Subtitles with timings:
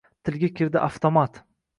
[0.27, 1.39] Tilga kirdi avtomat.